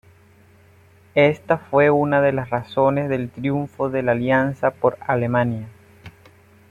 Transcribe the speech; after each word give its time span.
Esta 1.13 1.59
fue 1.59 1.91
una 1.91 2.21
de 2.21 2.31
las 2.33 2.49
razones 2.49 3.07
del 3.07 3.29
triunfo 3.29 3.91
de 3.91 4.01
la 4.01 4.13
Alianza 4.13 4.71
por 4.71 4.97
Alemania. 4.99 5.67